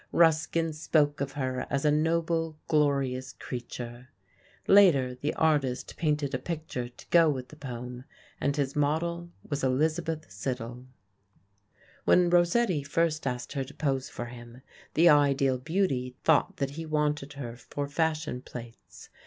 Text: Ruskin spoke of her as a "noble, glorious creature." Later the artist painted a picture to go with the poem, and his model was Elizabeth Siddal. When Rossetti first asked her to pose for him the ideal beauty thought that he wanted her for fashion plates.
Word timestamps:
Ruskin 0.11 0.73
spoke 0.73 1.21
of 1.21 1.33
her 1.33 1.67
as 1.69 1.85
a 1.85 1.91
"noble, 1.91 2.57
glorious 2.67 3.33
creature." 3.33 4.09
Later 4.65 5.13
the 5.13 5.31
artist 5.35 5.95
painted 5.95 6.33
a 6.33 6.39
picture 6.39 6.89
to 6.89 7.05
go 7.11 7.29
with 7.29 7.49
the 7.49 7.55
poem, 7.55 8.05
and 8.39 8.55
his 8.55 8.75
model 8.75 9.29
was 9.47 9.63
Elizabeth 9.63 10.27
Siddal. 10.31 10.87
When 12.03 12.31
Rossetti 12.31 12.81
first 12.81 13.27
asked 13.27 13.53
her 13.53 13.63
to 13.63 13.75
pose 13.75 14.09
for 14.09 14.25
him 14.25 14.63
the 14.95 15.07
ideal 15.07 15.59
beauty 15.59 16.15
thought 16.23 16.57
that 16.57 16.71
he 16.71 16.85
wanted 16.87 17.33
her 17.33 17.55
for 17.55 17.87
fashion 17.87 18.41
plates. 18.41 19.09